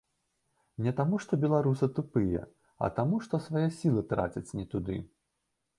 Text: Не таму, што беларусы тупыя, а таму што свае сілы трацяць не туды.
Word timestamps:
Не 0.85 0.93
таму, 0.99 1.19
што 1.25 1.39
беларусы 1.43 1.89
тупыя, 1.99 2.41
а 2.87 2.91
таму 2.97 3.21
што 3.27 3.43
свае 3.51 3.67
сілы 3.83 4.01
трацяць 4.15 4.49
не 4.61 4.65
туды. 4.75 5.01